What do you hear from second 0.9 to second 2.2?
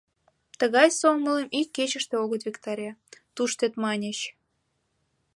сомылым ик кечыште